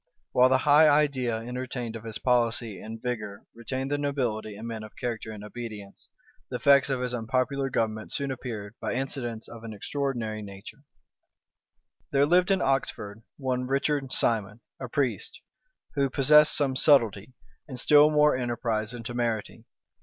[*] 0.19 0.31
While 0.31 0.49
the 0.49 0.57
high 0.65 0.89
idea 0.89 1.37
entertained 1.41 1.95
of 1.95 2.05
his 2.05 2.17
policy 2.17 2.81
and 2.81 2.99
vigor 2.99 3.45
retained 3.53 3.91
the 3.91 3.99
nobility 3.99 4.55
and 4.55 4.67
men 4.67 4.81
of 4.81 4.95
character 4.95 5.31
in 5.31 5.43
obedience, 5.43 6.09
the 6.49 6.55
effects 6.55 6.89
of 6.89 7.01
his 7.01 7.13
unpopular 7.13 7.69
government 7.69 8.11
soon 8.11 8.31
appeared, 8.31 8.73
by 8.81 8.95
incidents 8.95 9.47
of 9.47 9.63
an 9.63 9.73
extraordinary 9.75 10.41
nature. 10.41 10.77
* 10.89 12.11
Bacon, 12.11 12.11
p. 12.11 12.17
583. 12.17 12.17
There 12.17 12.37
lived 12.39 12.49
in 12.49 12.67
Oxford 12.67 13.21
one 13.37 13.67
Richard 13.67 14.11
Simon, 14.11 14.61
a 14.79 14.89
priest, 14.89 15.39
who 15.93 16.09
possessed 16.09 16.57
some 16.57 16.75
subtlety, 16.75 17.33
and 17.67 17.79
still 17.79 18.09
more 18.09 18.35
enterprise 18.35 18.95
and 18.95 19.05
temerity. 19.05 19.65